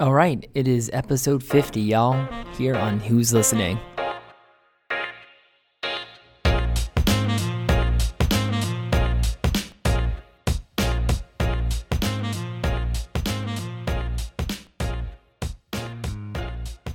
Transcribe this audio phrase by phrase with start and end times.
[0.00, 3.80] All right, it is episode 50, y'all, here on Who's Listening.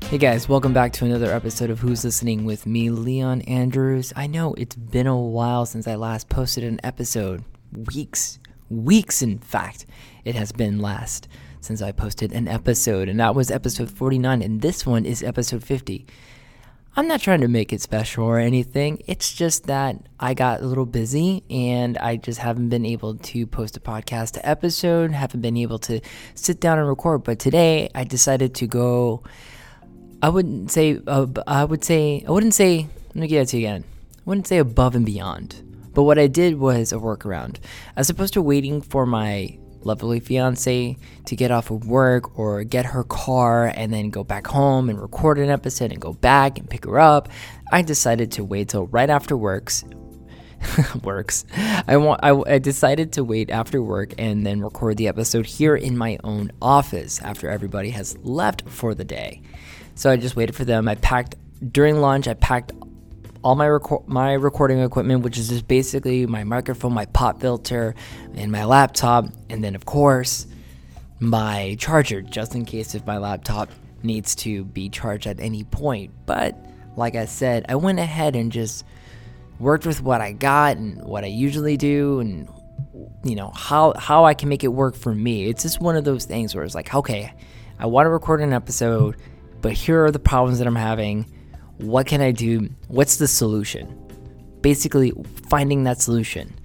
[0.04, 4.14] Hey guys, welcome back to another episode of Who's Listening with me, Leon Andrews.
[4.16, 7.44] I know it's been a while since I last posted an episode.
[7.94, 8.40] Weeks.
[8.70, 9.86] Weeks, in fact,
[10.24, 11.28] it has been last
[11.64, 15.64] since I posted an episode, and that was episode 49, and this one is episode
[15.64, 16.06] 50.
[16.96, 19.02] I'm not trying to make it special or anything.
[19.08, 23.48] It's just that I got a little busy and I just haven't been able to
[23.48, 26.02] post a podcast episode, haven't been able to
[26.36, 27.24] sit down and record.
[27.24, 29.24] But today I decided to go
[30.24, 31.02] I wouldn't say.
[31.06, 32.24] Uh, I would say.
[32.26, 32.88] I wouldn't say.
[33.08, 33.84] Let me get it to you again.
[34.20, 35.62] I wouldn't say above and beyond.
[35.94, 37.58] But what I did was a workaround.
[37.98, 42.86] As opposed to waiting for my lovely fiance to get off of work or get
[42.86, 46.70] her car and then go back home and record an episode and go back and
[46.70, 47.30] pick her up,
[47.72, 49.84] I decided to wait till right after works.
[51.04, 51.46] works.
[51.88, 52.22] I want.
[52.24, 56.18] I, I decided to wait after work and then record the episode here in my
[56.24, 59.42] own office after everybody has left for the day.
[59.96, 60.88] So I just waited for them.
[60.88, 61.36] I packed
[61.72, 62.28] during lunch.
[62.28, 62.72] I packed
[63.44, 63.78] all my
[64.08, 67.94] my recording equipment, which is just basically my microphone, my pop filter,
[68.36, 70.48] and my laptop, and then of course
[71.20, 73.70] my charger, just in case if my laptop
[74.02, 76.12] needs to be charged at any point.
[76.26, 76.58] But
[76.98, 78.86] like I said, I went ahead and just
[79.60, 82.50] worked with what I got and what I usually do and
[83.24, 85.48] you know how how I can make it work for me.
[85.48, 87.34] It's just one of those things where it's like, okay,
[87.80, 89.18] I want to record an episode
[89.64, 91.33] but here are the problems that I'm having.
[91.78, 92.70] What can I do?
[92.88, 94.00] What's the solution?
[94.62, 95.12] Basically,
[95.50, 96.56] finding that solution.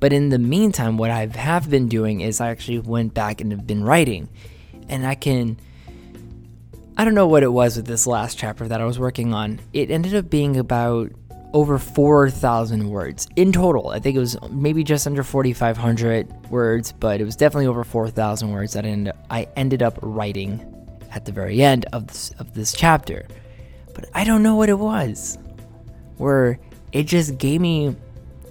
[0.00, 3.52] But in the meantime, what I have been doing is I actually went back and
[3.52, 4.28] have been writing.
[4.88, 5.58] And I can.
[6.96, 9.60] I don't know what it was with this last chapter that I was working on.
[9.72, 11.10] It ended up being about
[11.54, 13.88] over 4,000 words in total.
[13.90, 18.50] I think it was maybe just under 4,500 words, but it was definitely over 4,000
[18.50, 18.84] words that
[19.30, 20.60] I ended up writing
[21.12, 23.26] at the very end of this, of this chapter.
[23.94, 25.38] But I don't know what it was.
[26.16, 26.58] Where
[26.92, 27.96] it just gave me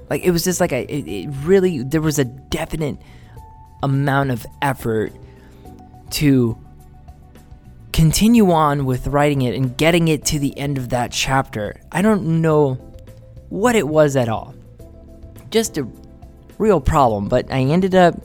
[0.09, 2.97] like it was just like a, it, it really there was a definite
[3.81, 5.11] amount of effort
[6.11, 6.57] to
[7.91, 11.79] continue on with writing it and getting it to the end of that chapter.
[11.91, 12.75] I don't know
[13.49, 14.55] what it was at all.
[15.49, 15.87] Just a
[16.57, 18.15] real problem, but I ended up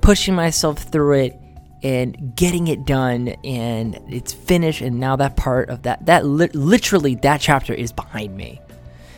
[0.00, 1.39] pushing myself through it
[1.82, 6.50] and getting it done and it's finished and now that part of that that li-
[6.52, 8.60] literally that chapter is behind me.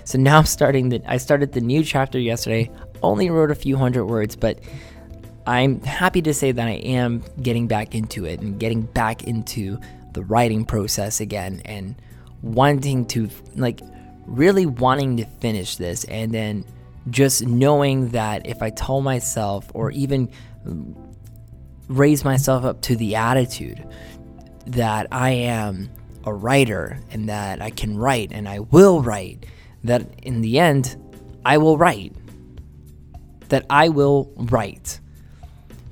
[0.04, 2.70] So now i'm starting the i started the new chapter yesterday.
[3.02, 4.60] Only wrote a few hundred words but
[5.44, 9.78] i'm happy to say that i am getting back into it and getting back into
[10.12, 11.96] the writing process again and
[12.42, 13.80] wanting to like
[14.26, 16.64] really wanting to finish this and then
[17.10, 20.28] just knowing that if i tell myself or even
[21.92, 23.86] raise myself up to the attitude
[24.66, 25.90] that I am
[26.24, 29.46] a writer and that I can write and I will write,
[29.84, 30.96] that in the end,
[31.44, 32.14] I will write.
[33.48, 35.00] That I will write.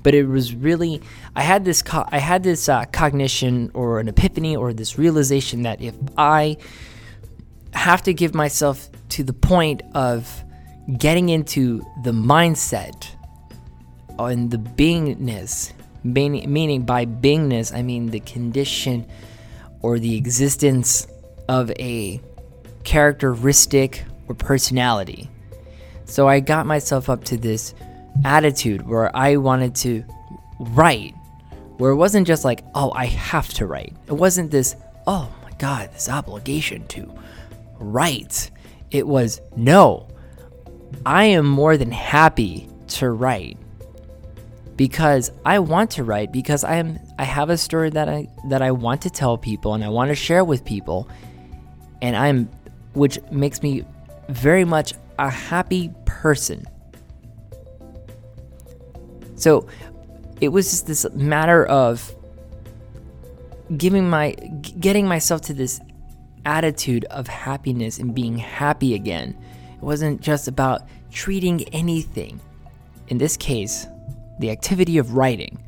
[0.03, 1.01] But it was really,
[1.35, 5.63] I had this, co- I had this uh, cognition or an epiphany or this realization
[5.63, 6.57] that if I
[7.73, 10.43] have to give myself to the point of
[10.97, 13.07] getting into the mindset
[14.17, 15.73] and the beingness
[16.03, 19.05] meaning, by beingness, I mean the condition
[19.81, 21.07] or the existence
[21.47, 22.21] of a
[22.83, 25.29] characteristic or personality.
[26.05, 27.73] So I got myself up to this
[28.25, 30.03] attitude where I wanted to
[30.59, 31.13] write,
[31.77, 33.95] where it wasn't just like, oh, I have to write.
[34.07, 34.75] It wasn't this,
[35.07, 37.11] oh my God, this obligation to
[37.79, 38.51] write.
[38.91, 40.07] It was, no,
[41.05, 43.57] I am more than happy to write
[44.75, 48.61] because I want to write because I am I have a story that I that
[48.61, 51.09] I want to tell people and I want to share with people
[52.01, 52.49] and I'm
[52.93, 53.83] which makes me
[54.29, 56.65] very much a happy person.
[59.35, 59.67] So
[60.39, 62.15] it was just this matter of
[63.77, 64.31] giving my
[64.79, 65.79] getting myself to this
[66.45, 69.37] attitude of happiness and being happy again.
[69.75, 72.39] It wasn't just about treating anything.
[73.07, 73.87] In this case,
[74.41, 75.63] the activity of writing.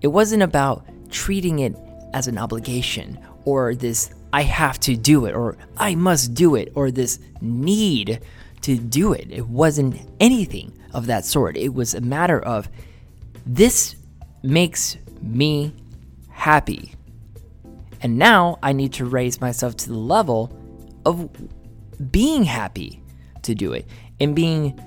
[0.00, 1.76] It wasn't about treating it
[2.14, 6.72] as an obligation or this I have to do it or I must do it
[6.74, 8.20] or this need
[8.62, 9.30] to do it.
[9.30, 11.56] It wasn't anything of that sort.
[11.56, 12.68] It was a matter of
[13.46, 13.96] this
[14.42, 15.74] makes me
[16.30, 16.92] happy.
[18.02, 20.52] And now I need to raise myself to the level
[21.04, 21.30] of
[22.10, 23.02] being happy
[23.42, 23.86] to do it
[24.20, 24.78] and being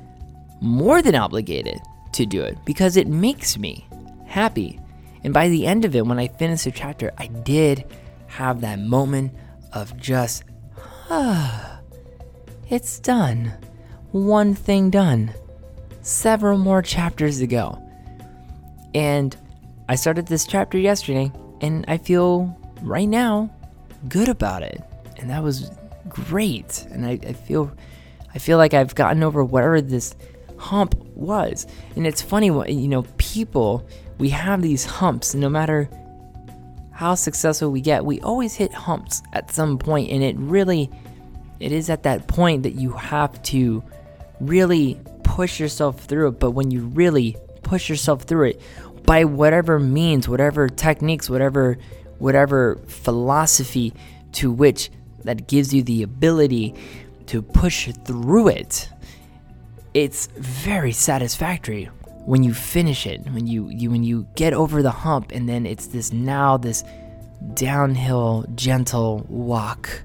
[0.61, 1.79] more than obligated
[2.13, 3.87] to do it because it makes me
[4.25, 4.79] happy.
[5.23, 7.85] And by the end of it, when I finished the chapter, I did
[8.27, 9.33] have that moment
[9.73, 10.43] of just,
[11.09, 11.79] ah,
[12.69, 13.53] it's done.
[14.11, 15.33] One thing done.
[16.01, 17.81] Several more chapters to go.
[18.95, 19.35] And
[19.87, 21.31] I started this chapter yesterday,
[21.61, 23.49] and I feel right now
[24.07, 24.81] good about it.
[25.17, 25.71] And that was
[26.07, 26.87] great.
[26.91, 27.71] And I, I feel
[28.33, 30.15] I feel like I've gotten over whatever this
[30.59, 31.65] hump was.
[31.95, 35.89] And it's funny, you know, people, we have these humps, no matter
[36.91, 40.91] how successful we get, we always hit humps at some point, and it really,
[41.59, 43.81] it is at that point that you have to
[44.41, 46.39] really push yourself through it.
[46.39, 48.61] But when you really push yourself through it,
[49.05, 51.77] by whatever means, whatever techniques, whatever,
[52.17, 53.93] whatever philosophy
[54.33, 54.91] to which
[55.23, 56.75] that gives you the ability
[57.27, 58.89] to push through it,
[59.93, 61.89] it's very satisfactory
[62.25, 65.65] when you finish it, when you, you when you get over the hump, and then
[65.65, 66.83] it's this now this
[67.53, 70.03] downhill, gentle walk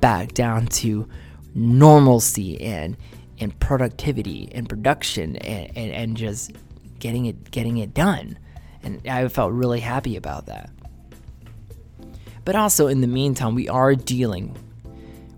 [0.00, 1.08] back down to
[1.54, 2.96] normalcy and
[3.40, 6.52] and productivity and production and, and, and just
[6.98, 8.38] getting it getting it done.
[8.82, 10.70] And I felt really happy about that.
[12.44, 14.56] But also in the meantime, we are dealing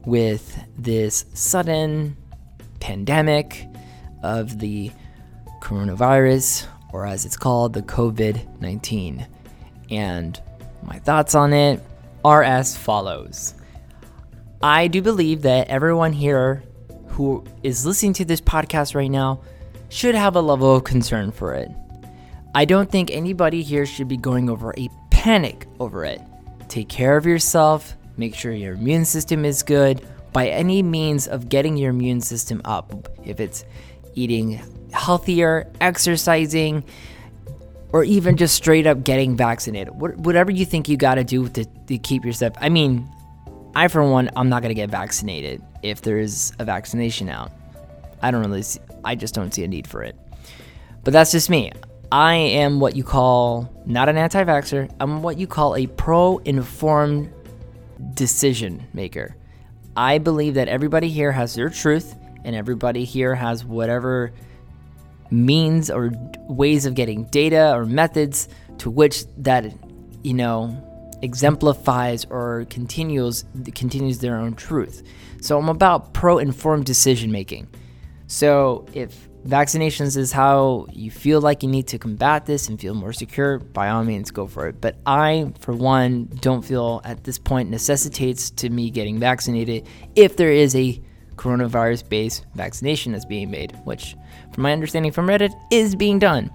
[0.05, 2.17] with this sudden
[2.81, 3.67] pandemic
[4.23, 4.91] of the
[5.61, 9.27] coronavirus, or as it's called, the COVID 19.
[9.91, 10.41] And
[10.83, 11.83] my thoughts on it
[12.25, 13.55] are as follows
[14.63, 16.63] I do believe that everyone here
[17.09, 19.41] who is listening to this podcast right now
[19.89, 21.71] should have a level of concern for it.
[22.55, 26.21] I don't think anybody here should be going over a panic over it.
[26.69, 31.49] Take care of yourself, Make sure your immune system is good by any means of
[31.49, 33.09] getting your immune system up.
[33.25, 33.65] If it's
[34.17, 34.61] eating
[34.93, 36.83] healthier, exercising,
[37.93, 39.95] or even just straight up getting vaccinated.
[39.95, 41.65] Whatever you think you got to do to,
[41.99, 42.55] keep yourself.
[42.61, 43.09] I mean,
[43.75, 47.53] I, for one, I'm not going to get vaccinated if there's a vaccination out.
[48.23, 50.17] I don't really see, I just don't see a need for it.
[51.05, 51.71] But that's just me.
[52.11, 56.39] I am what you call not an anti vaxxer, I'm what you call a pro
[56.39, 57.33] informed
[58.15, 59.37] decision maker.
[59.97, 62.15] I believe that everybody here has their truth
[62.47, 64.33] and everybody here has whatever
[65.31, 66.13] means or
[66.49, 68.49] ways of getting data or methods
[68.79, 69.75] to which that
[70.23, 70.83] you know
[71.23, 73.45] exemplifies or continues
[73.75, 75.03] continues their own truth.
[75.41, 77.67] So I'm about pro informed decision making.
[78.29, 82.95] So if vaccinations is how you feel like you need to combat this and feel
[82.95, 84.81] more secure, by all means, go for it.
[84.81, 90.37] But I, for one, don't feel at this point necessitates to me getting vaccinated if
[90.37, 91.01] there is a
[91.37, 94.17] coronavirus based vaccination that's being made, which,
[94.53, 96.51] from my understanding from Reddit, is being done.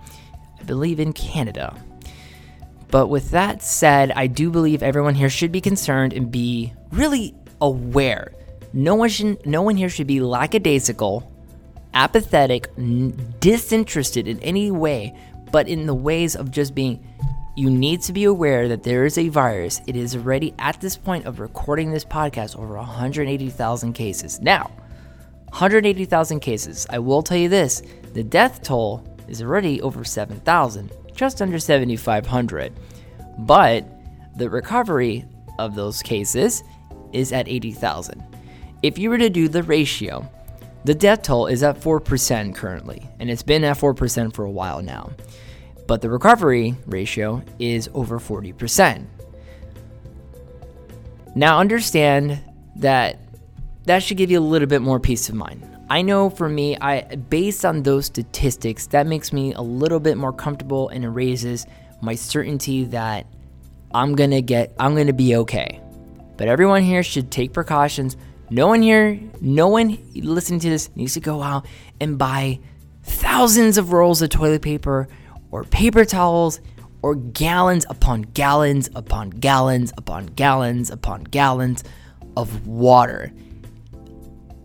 [0.59, 1.75] I believe in Canada.
[2.89, 7.33] But with that said, I do believe everyone here should be concerned and be really
[7.61, 8.33] aware.
[8.73, 11.31] No one should, no one here should be lackadaisical
[11.93, 15.15] apathetic, n- disinterested in any way,
[15.51, 17.05] but in the ways of just being
[17.55, 19.81] you need to be aware that there is a virus.
[19.85, 24.39] It is already at this point of recording this podcast over 180,000 cases.
[24.41, 24.71] Now,
[25.49, 26.87] 180,000 cases.
[26.89, 27.81] I will tell you this
[28.13, 32.73] the death toll is already over 7,000, just under 7,500.
[33.39, 33.85] But
[34.37, 35.25] the recovery
[35.59, 36.63] of those cases
[37.11, 38.23] is at 80,000.
[38.81, 40.29] If you were to do the ratio,
[40.85, 44.81] the death toll is at 4% currently, and it's been at 4% for a while
[44.81, 45.11] now.
[45.87, 49.05] But the recovery ratio is over 40%.
[51.35, 52.41] Now, understand
[52.77, 53.19] that
[53.85, 55.67] that should give you a little bit more peace of mind.
[55.89, 60.17] I know for me, I based on those statistics, that makes me a little bit
[60.17, 61.65] more comfortable and it raises
[62.01, 63.25] my certainty that
[63.93, 65.81] I'm gonna get, I'm gonna be okay.
[66.37, 68.15] But everyone here should take precautions
[68.53, 71.65] no one here, no one listening to this needs to go out
[72.01, 72.59] and buy
[73.01, 75.07] thousands of rolls of toilet paper
[75.51, 76.59] or paper towels
[77.01, 81.83] or gallons upon gallons upon gallons upon gallons upon gallons
[82.37, 83.31] of water.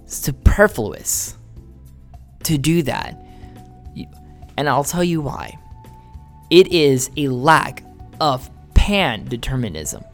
[0.07, 1.37] Superfluous
[2.45, 3.21] to do that.
[4.57, 5.59] And I'll tell you why.
[6.51, 7.83] It is a lack
[8.21, 10.05] of pan determinism.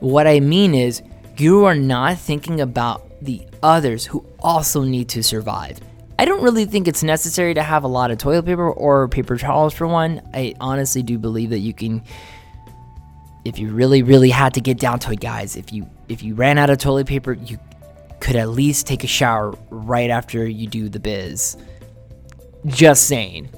[0.00, 1.02] What I mean is,
[1.36, 5.80] you are not thinking about the others who also need to survive.
[6.20, 9.38] I don't really think it's necessary to have a lot of toilet paper or paper
[9.38, 10.20] towels for one.
[10.34, 12.02] I honestly do believe that you can
[13.46, 16.34] if you really really had to get down to it guys if you if you
[16.34, 17.58] ran out of toilet paper you
[18.20, 21.56] could at least take a shower right after you do the biz.
[22.66, 23.48] Just saying.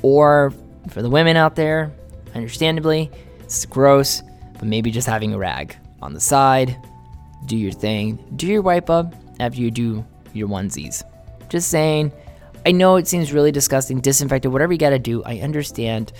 [0.00, 0.54] Or
[0.88, 1.92] for the women out there
[2.34, 3.10] understandably
[3.40, 4.22] it's gross
[4.54, 6.74] but maybe just having a rag on the side
[7.44, 8.16] do your thing.
[8.36, 11.04] Do your wipe up after you do your onesies
[11.48, 12.12] just saying
[12.66, 16.12] i know it seems really disgusting disinfected whatever you gotta do i understand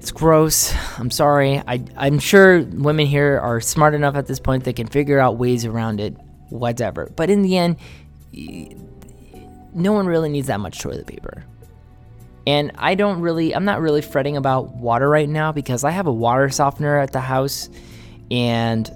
[0.00, 0.74] it's gross.
[0.98, 1.58] I'm sorry.
[1.58, 5.36] I, I'm sure women here are smart enough at this point they can figure out
[5.36, 6.16] ways around it,
[6.48, 7.12] whatever.
[7.14, 7.76] But in the end,
[9.74, 11.44] no one really needs that much toilet paper.
[12.46, 16.06] And I don't really, I'm not really fretting about water right now because I have
[16.06, 17.68] a water softener at the house
[18.30, 18.90] and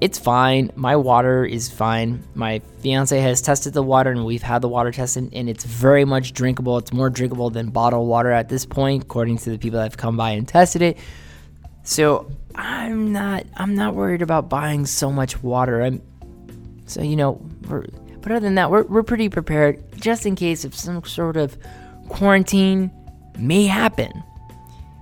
[0.00, 0.70] it's fine.
[0.76, 2.24] My water is fine.
[2.34, 6.06] My fiance has tested the water and we've had the water tested and it's very
[6.06, 6.78] much drinkable.
[6.78, 9.98] It's more drinkable than bottled water at this point, according to the people that have
[9.98, 10.98] come by and tested it.
[11.82, 15.82] So I'm not I'm not worried about buying so much water.
[15.82, 16.02] I'm
[16.86, 17.34] so you know,
[17.68, 21.58] but other than that, we're we're pretty prepared just in case if some sort of
[22.08, 22.90] quarantine
[23.38, 24.10] may happen.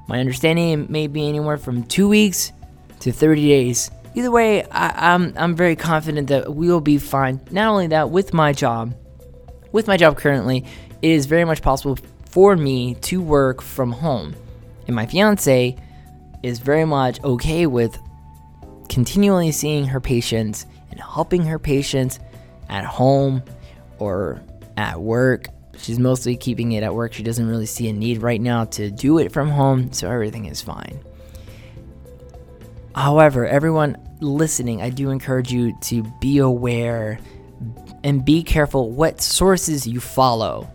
[0.09, 2.53] My understanding may be anywhere from two weeks
[3.01, 7.41] to 30 days Either way, I, I'm, I'm very confident that we will be fine.
[7.53, 8.93] Not only that, with my job,
[9.71, 10.65] with my job currently,
[11.03, 14.35] it is very much possible for me to work from home,
[14.89, 15.77] and my fiance
[16.43, 17.97] is very much okay with
[18.89, 22.19] continually seeing her patients and helping her patients
[22.69, 23.41] at home
[24.01, 24.43] or
[24.77, 25.47] at work.
[25.77, 27.13] She's mostly keeping it at work.
[27.13, 30.47] She doesn't really see a need right now to do it from home, so everything
[30.47, 30.99] is fine.
[32.97, 37.19] However, everyone, listening, I do encourage you to be aware
[38.05, 40.71] and be careful what sources you follow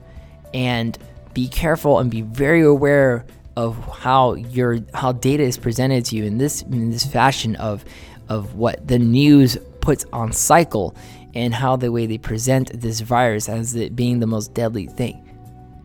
[0.54, 0.98] and
[1.34, 6.26] be careful and be very aware of how your how data is presented to you
[6.26, 7.86] in this in this fashion of
[8.30, 10.96] of what the news puts on cycle
[11.36, 15.20] and how the way they present this virus as it being the most deadly thing.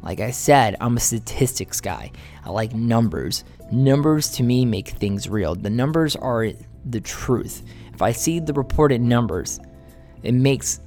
[0.02, 2.12] Like I said, I'm a statistics guy.
[2.44, 3.44] I like numbers.
[3.72, 5.54] Numbers to me make things real.
[5.54, 6.52] The numbers are
[6.90, 7.62] the truth.
[7.92, 9.61] If I see the reported numbers,
[10.23, 10.80] it makes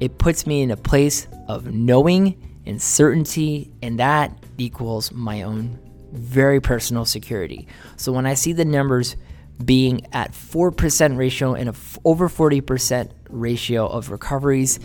[0.00, 5.78] it puts me in a place of knowing and certainty, and that equals my own
[6.12, 7.66] very personal security.
[7.96, 9.16] So when I see the numbers
[9.64, 14.80] being at 4% ratio and a f- over 40% ratio of recoveries,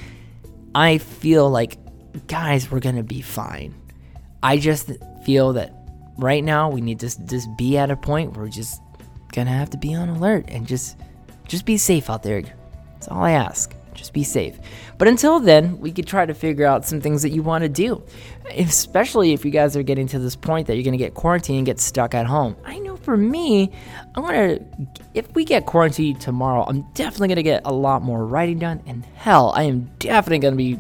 [0.74, 1.78] I feel like,
[2.28, 3.76] guys, we're going to be fine.
[4.42, 4.92] I just
[5.26, 5.74] feel that
[6.18, 8.82] right now we need to just be at a point where just
[9.32, 10.98] gonna have to be on alert and just
[11.48, 12.42] just be safe out there.
[12.42, 13.76] That's all I ask.
[13.94, 14.58] Just be safe.
[14.98, 17.70] But until then, we could try to figure out some things that you want to
[17.70, 18.04] do.
[18.56, 21.58] Especially if you guys are getting to this point that you're going to get quarantined
[21.58, 22.56] and get stuck at home.
[22.64, 23.72] I know for me,
[24.16, 24.66] I'm going to,
[25.14, 28.82] if we get quarantined tomorrow, I'm definitely going to get a lot more writing done.
[28.86, 30.80] And hell, I am definitely going to be,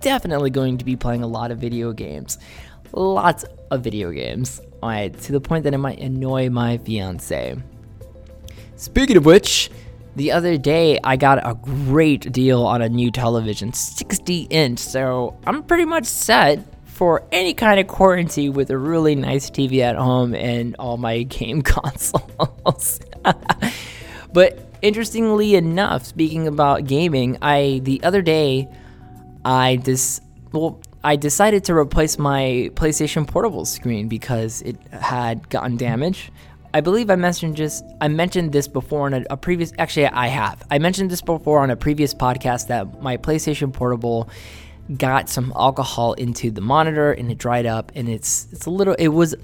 [0.00, 2.38] definitely going to be playing a lot of video games.
[2.92, 4.60] Lots of video games.
[4.82, 7.56] All right, to the point that it might annoy my fiance.
[8.82, 9.70] Speaking of which,
[10.16, 15.38] the other day I got a great deal on a new television, 60 inch, so
[15.46, 19.94] I'm pretty much set for any kind of quarantine with a really nice TV at
[19.94, 22.98] home and all my game consoles.
[24.32, 28.68] but interestingly enough, speaking about gaming, I the other day
[29.44, 30.20] I dis
[30.50, 36.32] well I decided to replace my PlayStation Portable screen because it had gotten damaged.
[36.74, 40.28] I believe I mentioned just I mentioned this before on a, a, previous actually I
[40.28, 40.64] have.
[40.70, 44.30] I mentioned this before on a previous podcast that my PlayStation Portable
[44.96, 48.94] got some alcohol into the monitor and it dried up and it's it's a little
[48.94, 49.34] it was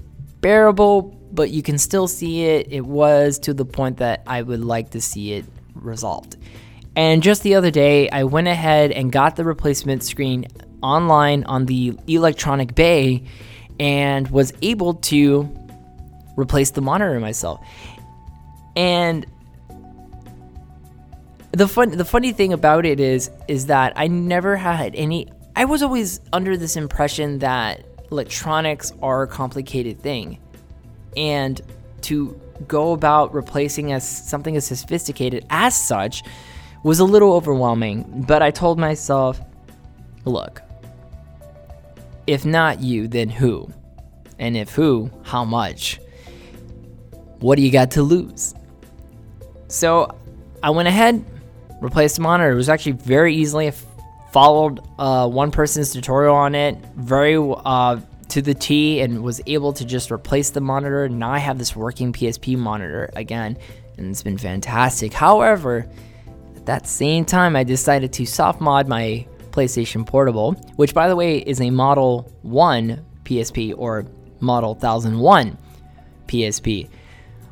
[0.41, 2.71] bearable, but you can still see it.
[2.71, 5.45] It was to the point that I would like to see it
[5.75, 6.37] resolved.
[6.95, 10.47] And just the other day, I went ahead and got the replacement screen
[10.81, 13.23] online on the Electronic Bay
[13.79, 15.58] and was able to
[16.39, 17.65] replace the monitor myself.
[18.75, 19.25] And
[21.51, 25.65] the fun the funny thing about it is is that I never had any I
[25.65, 30.39] was always under this impression that electronics are a complicated thing.
[31.17, 31.59] And
[32.01, 36.23] to go about replacing as something as sophisticated as such
[36.83, 39.41] was a little overwhelming, but I told myself,
[40.25, 40.61] look,
[42.25, 43.69] if not you, then who?
[44.37, 45.99] And if who, how much?
[47.39, 48.53] What do you got to lose?
[49.67, 50.17] So
[50.61, 51.23] I went ahead,
[51.81, 52.51] replaced the monitor.
[52.51, 53.71] It was actually very easily.
[54.31, 56.77] Followed uh, one person's tutorial on it.
[56.95, 61.09] Very, uh, to the T and was able to just replace the monitor.
[61.09, 63.57] Now I have this working PSP monitor again,
[63.97, 65.13] and it's been fantastic.
[65.13, 65.89] However,
[66.55, 71.15] at that same time, I decided to soft mod my PlayStation Portable, which, by the
[71.15, 74.05] way, is a Model 1 PSP or
[74.39, 75.57] Model 1001
[76.27, 76.87] PSP,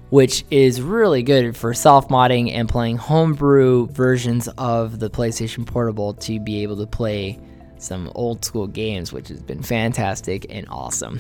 [0.10, 6.14] which is really good for soft modding and playing homebrew versions of the PlayStation Portable
[6.14, 7.40] to be able to play
[7.78, 11.20] some old school games, which has been fantastic and awesome.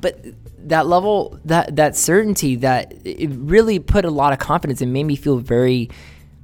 [0.00, 0.24] But
[0.68, 5.04] that level, that that certainty, that it really put a lot of confidence and made
[5.04, 5.90] me feel very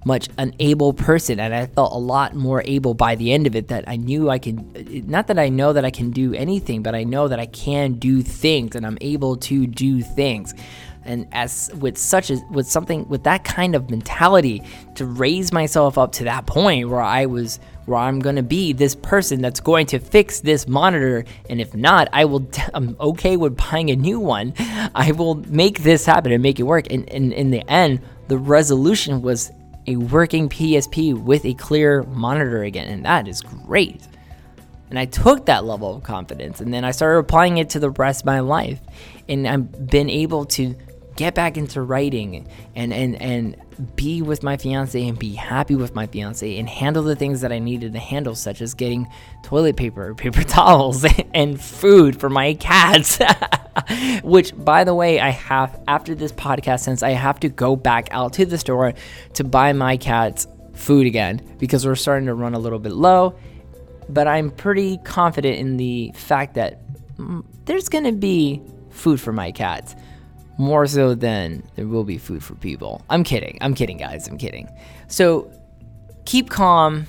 [0.04, 3.56] much an able person and I felt a lot more able by the end of
[3.56, 6.82] it that I knew I can not that I know that I can do anything
[6.82, 10.52] but I know that I can do things and I'm able to do things
[11.04, 14.62] and as with such a with something with that kind of mentality
[14.94, 18.72] to raise myself up to that point where I was where I'm going to be
[18.72, 21.24] this person that's going to fix this monitor.
[21.50, 24.54] And if not I will I'm okay with buying a new one.
[24.94, 26.90] I will make this happen and make it work.
[26.90, 29.52] And, and in the end the resolution was
[29.86, 32.88] a working PSP with a clear monitor again.
[32.88, 34.00] And that is great.
[34.90, 37.90] And I took that level of confidence and then I started applying it to the
[37.90, 38.80] rest of my life.
[39.28, 40.76] And I've been able to
[41.16, 43.56] get back into writing and and and
[43.96, 47.52] be with my fiance and be happy with my fiance and handle the things that
[47.52, 49.08] I needed to handle such as getting
[49.42, 51.04] toilet paper, paper towels
[51.34, 53.18] and food for my cats.
[54.22, 58.08] Which by the way, I have after this podcast since I have to go back
[58.12, 58.94] out to the store
[59.34, 63.36] to buy my cats food again because we're starting to run a little bit low,
[64.08, 66.80] but I'm pretty confident in the fact that
[67.16, 69.96] mm, there's to be food for my cats
[70.56, 73.04] more so than there will be food for people.
[73.10, 73.58] I'm kidding.
[73.60, 74.28] I'm kidding, guys.
[74.28, 74.68] I'm kidding.
[75.08, 75.50] So
[76.24, 77.06] keep calm,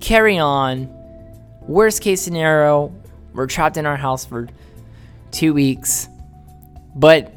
[0.00, 0.88] carry on.
[1.62, 2.92] Worst case scenario,
[3.34, 4.48] we're trapped in our house for
[5.30, 6.08] two weeks,
[6.94, 7.32] but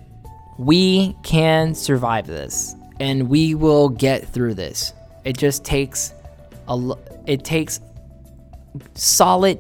[0.58, 4.94] we can survive this and we will get through this.
[5.24, 6.14] It just takes
[6.68, 6.94] a
[7.28, 7.80] it takes
[8.94, 9.60] solid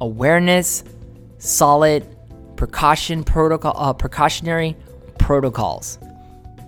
[0.00, 0.84] awareness,
[1.38, 2.06] solid
[2.56, 4.76] precaution protocol, uh, precautionary
[5.22, 5.98] protocols.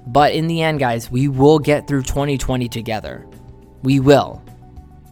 [0.07, 3.27] But in the end, guys, we will get through 2020 together.
[3.83, 4.43] We will.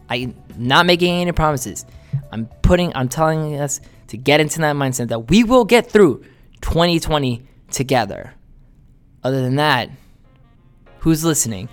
[0.09, 1.85] I'm not making any promises.
[2.31, 6.23] I'm putting, I'm telling us to get into that mindset that we will get through
[6.61, 8.33] 2020 together.
[9.23, 9.89] Other than that,
[10.99, 11.69] who's listening?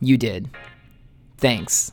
[0.00, 0.50] You did.
[1.38, 1.92] Thanks.